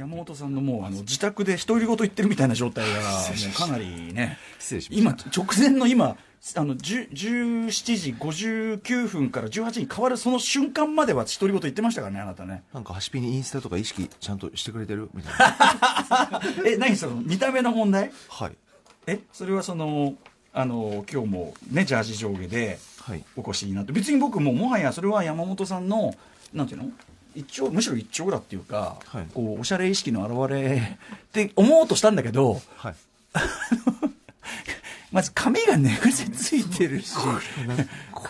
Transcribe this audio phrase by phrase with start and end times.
[0.00, 3.00] 山本さんのもうあの自宅で独り言言ってるみたいな状態が
[3.54, 5.30] かなりね失礼しました。
[5.30, 6.16] 今直前の今
[6.56, 12.62] あの10 17時59分から18時に変わるその瞬間までは独り言言ってましたからねあなたね。
[12.72, 16.40] なんかハシピにインスタとか意識ちゃんとしてくれてるみたいな。
[16.66, 18.10] え何その見た目の問題？
[18.30, 18.52] はい。
[19.06, 20.14] えそれはその
[20.54, 23.22] あの今日もねジャージ上下ではい。
[23.36, 26.14] お越しになって別に僕ももはやそれは山本さんの
[26.54, 26.90] なんていうの？
[27.34, 29.26] 一丁むしろ一丁裏っていうか、はい。
[29.32, 32.94] こうおしゃれ意識の表れって思おうとしたんだけどはい。
[35.12, 37.22] まず髪が寝癖ついてるしこ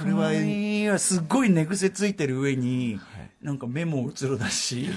[0.05, 0.30] れは。
[0.30, 2.98] 髪はすっごい寝癖ついてる上に、
[3.43, 4.88] なんか目もうつろだし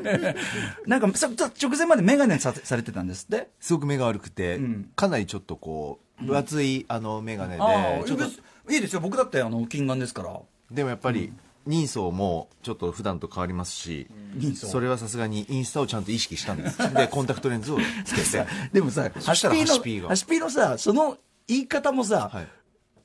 [0.86, 3.48] なんかさ直前まで眼鏡さされてたんですって。
[3.60, 4.90] すごく目が悪くて、ん。
[4.96, 8.40] かなりちょっとこう分厚いあの眼鏡で、ああちょっと別
[8.70, 9.00] いいですよ。
[9.00, 10.40] 僕だってあの近眼ですから。
[10.70, 11.32] でもやっぱり
[11.66, 14.08] 人相もちょっと普段と変わりますし、
[14.54, 16.78] それはさすがにインスタをちゃんと意識したんです。
[16.94, 18.46] でコンタクトレンズをつけて。
[18.72, 22.48] でもさ、ハシピーのハシピーのさ、その言い方もさ、はい。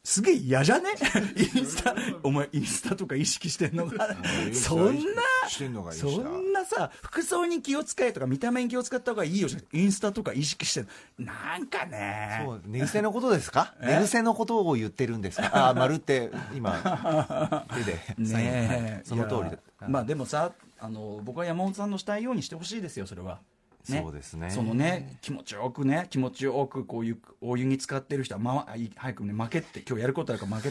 [0.03, 0.89] すげえ嫌じゃね？
[1.55, 4.15] インスタ、お前インスタとか意識してんのが、
[4.53, 5.01] そんな、
[5.49, 10.87] してんのがいいしそんなさ、服装に気を使えとか見た目に気を使った方がいいよインスタとか意識してる
[11.19, 12.41] なんかね。
[12.45, 13.73] そう寝癖のことですか？
[13.81, 15.49] 寝癖のことを言ってるんですか？
[15.55, 19.57] ああ丸って今 手でねその通り。
[19.87, 23.39] まあでもさあの僕は山本さんのしたいようにしてほしいですよそれは、
[23.83, 24.49] そうですね。
[24.51, 30.69] そのね気持ちよくね気持ちよくこういうお湯に浸かってる人は、ま早くね負けって今日やることあるから負け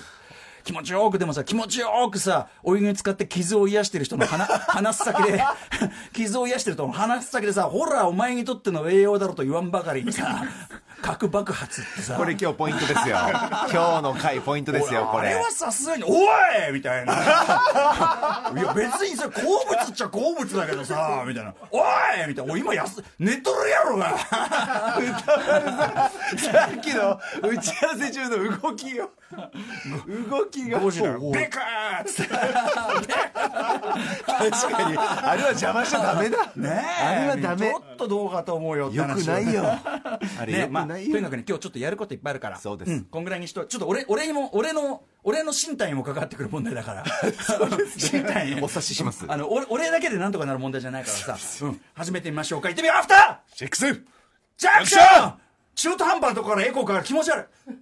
[0.65, 5.45] 気持ちよくでもさ気持ちよくさお湯に浸かって傷を癒してる人の鼻鼻 す先で
[6.15, 10.43] 傷を癒してる人の鼻す先でさほらお前にとっての栄養だろと言わんばかりにさ
[11.05, 12.15] 核爆発ってさ。
[12.17, 13.19] これ今日ポイントですよ。
[13.21, 15.29] 今日の回ポイントですよこれ。
[15.29, 16.13] あれはさすがに「おい!」
[16.73, 17.13] みたいな。
[17.13, 17.17] い
[18.57, 21.83] や別にさ好物っちゃ好物だけどさみたいな「おい!」
[22.29, 23.99] みたいな「おい今やす寝とるやろ。
[23.99, 24.99] がさ
[26.75, 29.11] っきの打ち合わせ中の動きよ。
[30.31, 30.79] 動きが。
[30.81, 30.87] ベ
[31.49, 32.33] カーっつって。
[32.33, 32.53] 確
[34.73, 34.97] かに。
[34.99, 36.39] あれは邪魔しちゃダメだ。
[36.57, 37.05] ねえ。
[37.05, 37.69] あれはダメ。
[37.71, 39.03] ちょっとどうかと思うよってよ。
[39.05, 39.79] 話くないよ
[40.39, 42.59] あれねまあ、とにかくね今日ちょっとやることいっぱいあるから。
[42.59, 42.91] そうです。
[42.91, 47.05] んこんぐらいにしとちょっと俺俺にも俺の俺の身体にも関わってくる問題だから。
[47.97, 49.25] 身体にお察しします。
[49.29, 52.69] あの俺俺だけでなんとかなる問題じゃないからさ、うん、始めてみましょうか。
[52.69, 52.99] 行ってみよう。
[52.99, 53.57] アフター。
[53.57, 53.93] シェックス
[54.57, 55.35] ジャンクション。
[55.75, 57.75] 中途半端なところからエコーから気持ち悪い.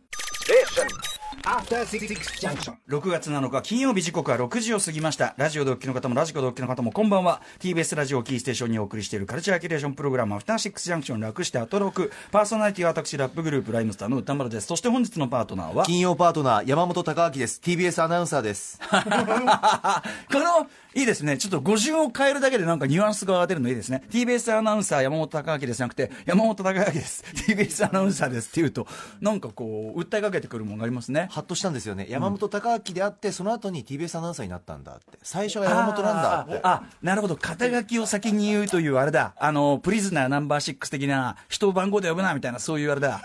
[2.89, 5.35] 6月7日金曜日時刻は6時を過ぎました。
[5.39, 7.41] ラジオでお聞きの方もラジコでお聞きの方もこんばんは。
[7.59, 12.13] TBS ラジオをキーステーションにお送りしているカルチャーキュレーションプログラムアフターシックスジャンクション楽してアトロク。
[12.31, 14.67] パーソナリティは私ラップグループライムスターの歌丸です。
[14.67, 17.61] そして本日のパートナーは金曜パートナー山本貴明です。
[17.65, 18.79] TBS アナウンサーです。
[18.91, 21.39] このいいですね。
[21.39, 24.03] ちょっと語順を変えるだけでなんかニュアンスが出るのいいですね。
[24.11, 27.25] TBS アナウンサー山本貴明ですじゃなくて山本貴明です。
[27.35, 28.87] TBS アナウンサーですっていうと
[29.21, 32.07] なんかこう訴えかけてくるものがありますねハッとしたんですよね。
[32.09, 35.19] 山本貴明であってその後に TBS アナウンサーになったんだって。
[35.23, 36.61] 最初は山本なんだって。
[36.63, 37.37] あなるほど。
[37.37, 39.35] 肩書きを先に言うというあれだ。
[39.39, 43.21] あのプリズナーナンバーシックス的な人を番号で呼ぶなみたいなそういうあれだ。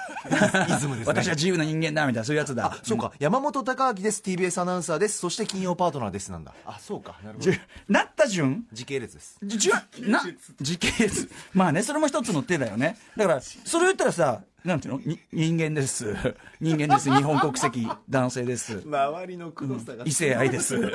[0.69, 1.13] イズムですね。
[1.13, 2.77] 私は自由な人間だみたいなそういうやつだ。
[2.83, 5.19] そうか、山本貴明です TBS アナウンサーです。
[5.19, 6.53] そして金曜パートナーですなんだ。
[6.65, 7.15] あそうか。
[7.23, 7.51] なるほど
[7.87, 8.65] なった順？
[8.73, 9.37] 時系列です。
[9.41, 11.29] 時系列。
[11.53, 12.97] まあねそれも一つの手だよね。
[13.15, 14.99] だからそれを言ったらさなんていうの？
[14.99, 16.15] に人間です。
[16.61, 17.09] 人間です。
[17.09, 18.83] 日本国籍男性です。
[18.85, 20.03] 周りの黒さが。
[20.05, 20.77] 異性愛です。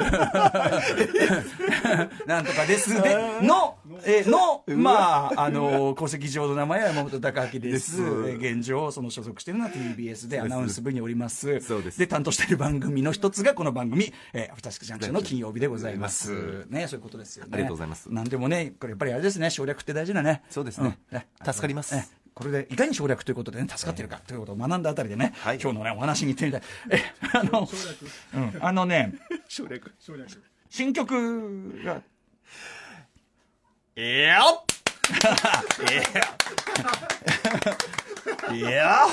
[2.27, 7.73] なんとかですで、の、えの、まあ、あの、戸籍上の名前は山本隆明です。
[7.73, 8.03] です。
[8.29, 11.61] え現状、その所属しているのは TBS でアナウンス部におります。
[11.61, 11.99] そうです。
[11.99, 16.67] で、担当している番組の一つがこの番組、えー、アフターシックスジャンクションの金曜日でございます。
[16.69, 17.51] ね、そういうことですよね。
[17.55, 18.13] ありがとうございます。
[18.13, 20.43] なんでもね、これやっぱりあれですね、省略って大事だね。
[20.51, 20.99] そうですね。
[21.45, 21.95] 助かります。
[21.95, 25.59] えこれでいかに省略ということでね助かっているかということを学んだあたりでね、はい。
[25.61, 26.63] 今日のねお話に行ってみたい。
[26.91, 27.03] え
[27.35, 27.69] あの、
[28.35, 29.15] うん、あのね
[29.49, 29.93] 省略。
[30.71, 32.03] 新曲が。
[33.95, 34.39] いや
[38.55, 39.07] いや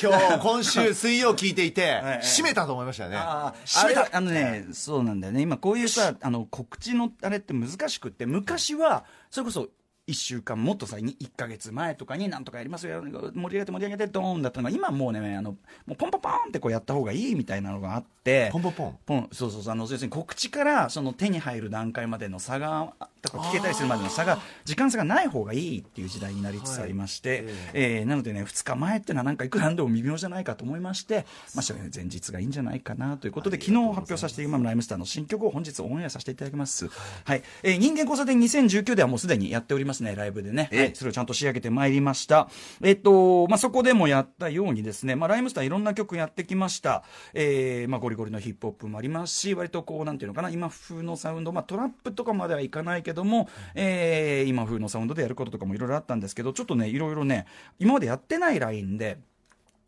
[0.00, 3.16] 今日今週水曜聞いていてえ 締めたと思いましたよね。
[3.18, 4.08] あ締めた。
[4.12, 5.40] あのねそうなんだよね。
[5.40, 9.68] 今こういうさあの告知のあれって難しくって昔はそれこそ
[10.12, 15.52] 1週間もっとさ1か月前とかになんとかやりますよ盛り上げて盛り上げてドーンだったのが今もうねあの
[15.86, 18.98] もうポンポンポンってこうやった方がいいみたいなのがあってポンポンポン。
[19.06, 22.92] ポンそうそうそうあの要するに告知からその手に入る段階までの差が
[23.22, 31.24] とか聞けたりするまでの差が時間差がない方がいいっていう時代になりつつありまして、えーなのでね2日前っていうのはなんかいくらなんでも微妙じゃないかと思いまして、
[31.54, 36.88] まあ、前日がいいんじゃないかなということで昨日発表させて今のライムスターの新曲を本日オンエアさせていただきます、
[37.24, 37.42] はい。
[37.62, 42.48] えー人間交差点2019ではもうすでにやっておりますねライブでね、はい、それをちゃんと仕上げてまいりました。
[42.82, 47.04] えっとまあそこでもやったようにですね、まあ、ライムスターいろんな曲やってきました、
[47.34, 57.46] えーまあ、ゴリゴリのヒップホップもありますし割とこうなんていうのかな今風のサウンド、まあ、トラップとかまではいかないけども、えー今風のサウンドでやることとかもいろいろあったんですけどちょっとねいろいろね
[57.78, 59.18] 今までやってないラインで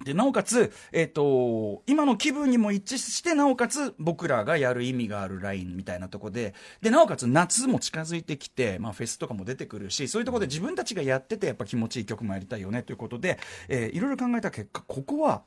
[0.02, 13.38] でなおかつ、えっと今の気分にも一致してなおかつ僕らがやる意味があるラインみたいなとこででなおかつ夏も近づいてきて、まあ、フェスとかも出てくるしそういうとこで自分たちがやっててやっぱ気持ちいい曲もやりたいよねということで、
[13.68, 15.42] えーいろいろ考えた結果ここは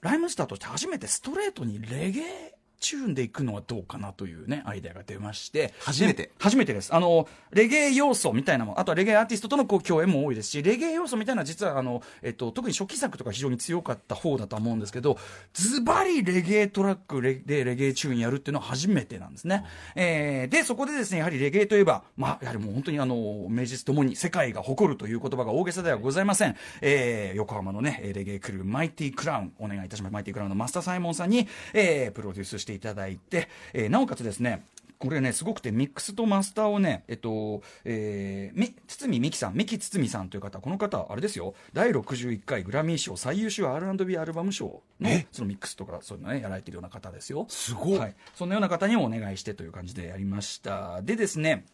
[0.00, 5.74] ライムスターとして初めてストレートにレゲエチューンでいくのはどうかなというねアイデアが出まして。
[5.80, 6.22] 初めて？
[6.24, 6.94] で初めてです。
[6.94, 15.18] あのレゲエ要素みたいなものあとはレゲエアーティストとのこう共演も多いですしレゲエ要素みたいなのは実はあの、えっと、特に初期作とか非常に強かった方だとは思うんですけど
[15.54, 19.64] ズバリレゲエトラックレでレゲエチューンやるっていうのは初めてなんですね、
[19.94, 30.12] えーでそこでですねやはりレゲエといえば、まあ、やはりもう本当にあの名実ともに世界が誇るという言葉が大げさではございません、えー横浜のねえーレゲエクルーマイティクラウンお願いいたします。
[30.12, 34.64] マイティクラウンのマスターサイモンさんに、えープロデュースしていただいて、えーなおかつですね
[34.98, 47.46] これね、すごくて、ミックスとマスターをね、えっと、えー、み、堤美希さん、三木堤さんという方、この方、あれですよ、第61回グラミー賞最優秀 R&B アルバム賞の、そのミックスとか、そういうのね、やられてるような方ですよ。
[47.48, 48.16] すごいはい。
[48.34, 51.00] そんなような方にもお願いしてという感じでやりました。
[51.02, 51.64] でですね、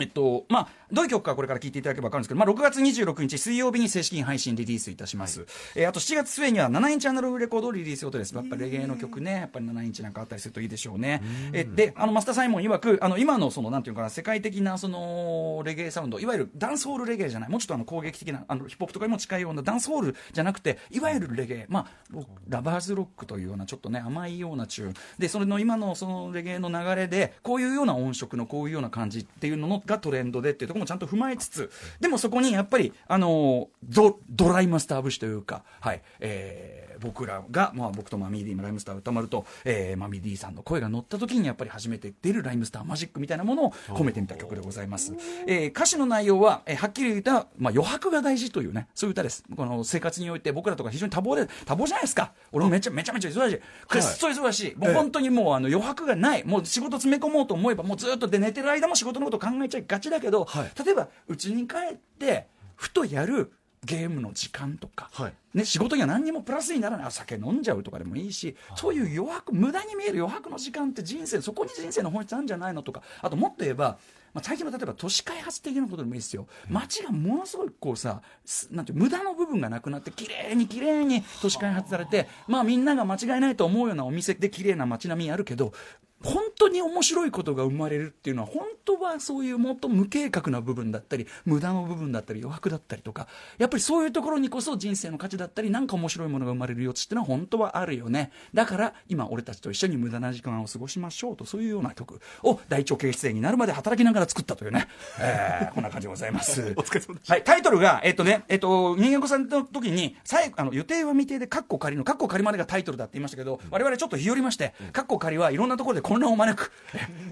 [0.00, 5.46] えっと、まあ、どういう曲かこれから聞いていただければ分かるんですけど、まあ、6月26日水曜日に正式に配信リリースいたします。
[5.74, 8.34] えーあと7月末には7インチアナログレコードをリリース予定です。
[8.34, 11.22] やっぱりレゲエの曲ね、やっぱり7インチなんかあったりするといいでしょうね。
[11.52, 24.94] えで、あの、マスターサイモン曰く、あの、今のその、なんていうのかな、世界的なその、レゲエサウンド、いわゆるダンスホールレゲエじゃない、もうちょっとあの、攻撃的な、あの、ヒップホップとかにも近いようなダンスホールじゃなくて、いわゆるレゲエ、まあ、ロラバーズロックというような、ちょっとね、甘いようなチューン。
[25.18, 31.70] で、それの今のそのレゲエの流れで、こういうような音色のこういうような感じっていうのがトレンドでっていうところもちゃんと踏まえつつ、
[32.00, 45.12] でもそこにやっぱり、あのド、ドライマスター節というか、はい、えー僕らが、まあ僕とマミーディーライムスター歌丸と、えーマミーディーさんの声が乗った時にやっぱり初めて出るライムスターマジックみたいなものを込めてみた曲でございます。
[45.46, 49.44] えー歌詞の内容は、えーはっきり言った、まあ余白が大事というね、そういう歌です。
[49.54, 52.32] この生活において僕らとか非常に多忙で、多忙じゃないですか。
[52.50, 53.60] 俺もめちゃめちゃめちゃ忙しい。
[53.86, 54.74] くっそ忙しい。
[54.76, 56.44] もう本当にもうあの余白がない。
[56.44, 60.46] もう仕事詰め込もうと思えば、もうずっとで寝てる間も仕事のこと考えちゃいがちだけど、
[60.84, 63.52] 例えば家に帰って、ふとやる
[63.86, 65.34] ゲームの時間とか、はい。
[65.54, 67.06] ね、仕事には何にもプラスにならない。
[67.06, 73.98] あ酒飲んじゃうとかでもいいし、そういう余白無駄に見える余白の時間って人生そこに人生の本質あるんじゃないのとかあともっと言えば、
[74.34, 76.46] まあ、最近の例えば都市開発的なことでもいいですよ。
[76.68, 85.72] 街がものすごいこうさすなんていう無駄の部分がなくなって綺麗に綺麗に都市開発されてまあみんなが間違いないと思うようなお店で綺麗な街並みあるけど
[86.22, 93.28] 本当に面白いことが生まれるっていうのは本当はそういうもっと無計画な部分だったり無駄の部分だったり余白だったりとか
[93.58, 98.30] やっぱりそういうところにこそ人生の価値だったりなんか面白いものが生まれる余地っていうのは本当はあるよね。
[98.54, 104.88] だから今俺たちと一緒に無駄な時間を過ごしましょうとそういうような曲を大腸経出演になるまで働きながら作ったというね、
[105.20, 106.72] えー こんな感じでございます。
[106.76, 116.70] お疲れ様です、はい、タイトルがえっとねえっと人間子さんの時に最後あの予定は未定でカッコ仮のカッコ仮までがタイトルだって言いましたけど我々ちょっと日和りましてカッコ仮はいろんなところで混乱を招く。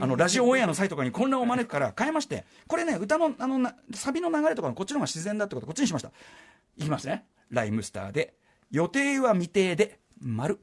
[0.00, 6.10] あのラジオオンエアの際とかに混乱を招くから変えましてこれね歌のあのサビの流れとかのこっちの方が自然だってことこっちにしました。
[6.76, 7.24] いきますね。
[7.50, 8.34] ライムスターで
[8.72, 10.58] 予定は未定で丸。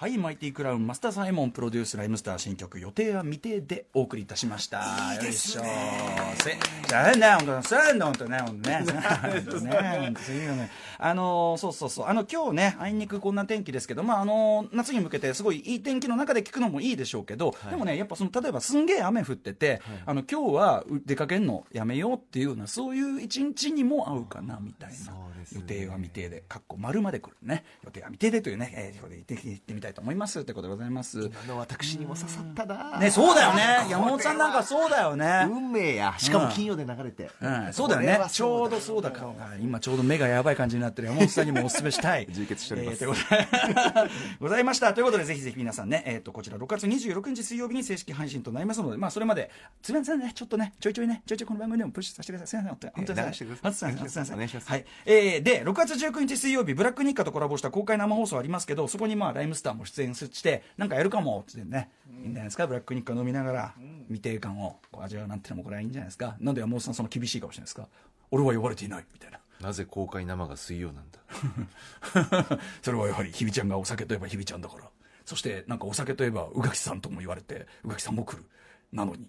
[0.00, 4.80] はい、マイティクラウン、マスターサイモンプロデュースライムスター新曲、予定は未定でお送りいたしました。
[5.12, 6.34] いいですね。
[6.42, 6.56] せ
[6.88, 8.78] じゃあね、本当そうなんとね、本当ね。
[8.80, 10.70] ね、本当そういうよね。
[10.96, 12.06] あのー、そうそうそう。
[12.06, 25.12] あの、今日ね、あいにくこんな天気ですけど、まあ、あのー、夏に向けてすごいいい天気の中で聞くのもいいでしょうけど、でもね、やっぱその、例えばすんげえ雨降ってて、あの、今日は出かけんのやめようっていうような、そういう一日にも合うかな、みたいな。
[25.52, 27.64] 予定は未定で、かっこ丸まで来るね。
[27.84, 30.44] 予定は未定でというね、えー、これで言ってみたいと思います。
[30.44, 31.30] ということでございます。
[31.44, 33.86] あの私にも刺さったなね、そうだよね。
[33.90, 35.46] 山本さんなんかそうだよね。
[35.50, 49.50] 運命やしかも金曜で流れて、うん、そうだよねちょうどそうだからはい今ちょうど目がやばい感じになってる山本さんにもお勧めしたい充血しておりますえーということでございましたということでぜひぜひ皆さんね、えー、とこちら6月26日水曜日に正式配信となりますのでまあそれまで
[49.82, 61.90] すみませんねちょっとねちょいちょいねちょいちょいこの番組でもプッシュさせてくださいすみません本当に本当に流してくださいすみませんすみませんお願いしますはいえー、で6月19日水曜日ブラック日課とコラボした公開生放送ありますけどそこにまあライムスターも出演してなんかやるかもっつってね、
[62.22, 62.66] いいんじゃないですか？
[62.66, 63.74] ブラック日課飲みながら
[64.08, 66.36] 未定感をこう味わうなんてのもこれはいいんじゃないですか？
[66.40, 67.88] なんで山本さんその厳しいかもしれないですか？
[68.30, 69.38] 俺は呼ばれていないみたいな。
[69.60, 72.58] なぜ公開生が水曜なんだ？
[72.82, 74.84] それはやはり日比ちゃんがお酒といえば日比ちゃんだから。
[75.26, 78.44] そしてなんかお酒といえば宇垣さんとも言われて宇垣さんも来る。
[78.92, 79.28] なのに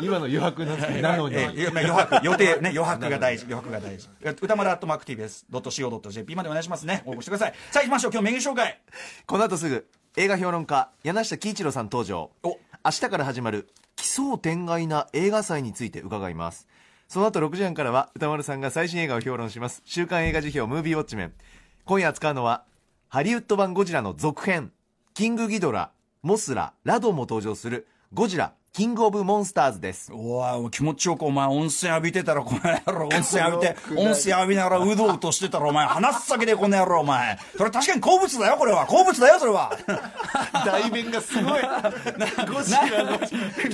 [0.00, 1.36] 今の余白なんですけどなのに。
[1.36, 4.08] 余白予定ね余白が大事余白が大事。
[4.40, 7.02] 歌丸アットマーク TBS.CO.JP までお願いしますね。
[7.06, 7.54] 応募してください。
[7.70, 8.12] さあ行きましょう。
[8.12, 8.80] 今日メニュー紹介。
[9.26, 9.86] この後すぐ
[10.16, 12.30] 映画評論家柳下喜一郎さん登場。
[12.42, 12.58] お。
[12.84, 16.66] 明日から始まる奇想天外な映画祭について伺います。
[17.08, 19.82] その後6時半からは歌丸さんが最新映画を評論します。
[19.84, 21.32] 週刊映画辞表ムービーウォッチメン。
[21.84, 22.64] 今夜扱うのは
[23.08, 24.72] ハリウッド版ゴジラの続編
[25.12, 25.90] キングギドラ
[26.22, 30.12] モスララドンも登場するゴジラキングオブモンスターズです。
[30.12, 33.08] おわ気持ちよくお前温泉浴びてたらこの野郎。
[33.12, 35.86] 温泉浴びて温泉浴びながらうどうとしてたらお前。
[35.88, 37.36] 鼻っ先でこの野郎お前。
[37.58, 38.86] それ確かに好物だよこれは。
[38.86, 39.76] 好物だよそれは。
[40.64, 41.62] 題名がすごい。
[42.48, 43.18] ゴ ジなラの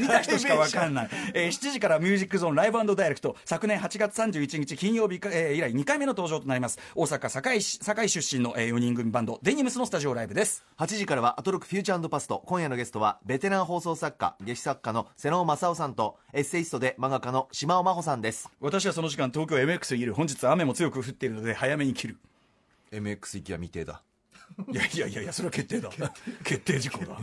[0.00, 3.36] 見た人しかわかんない、えー7時からミュージックゾーンライブダイレクト。
[3.44, 6.78] 昨年8月31日金曜日か、えー以来2回目の登場となります。
[6.94, 10.64] 大阪堺市堺出身の、え4人組バンドデニムスのスタジオライブです。
[10.78, 12.42] 8時からはアトロックフューチャーパスト。
[12.46, 18.50] 今夜のゲストはベテラン放送作家劇作家の瀬野正夫さんとエッセイストで漫画家の島尾真帆さんです。
[18.60, 20.14] 私はその時間東京 MX にいる。
[20.14, 22.16] 本日雨も強く降っているので早めに切る。
[22.92, 24.02] MX 行きは未定だ
[24.72, 25.90] いやいやいやいやそれは決定だ
[26.42, 27.18] 決定事項だ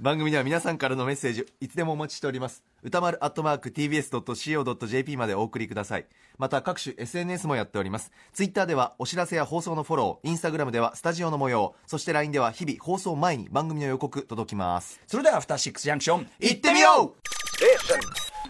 [0.00, 17.28] 番組では皆さんからのメッセージいつでもお待ちしております歌丸アットマーク TBS.CO.JP までお送りくださいまた各種 SNS もやっておりますツイッターではお知らせや放送のフォローインスタグラムではスタジオの模様そして LINE では日々放送前に番組の予告届きますそれではアフターシックスジャンクション行ってみよう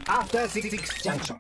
[0.07, 1.39] After Six Junction.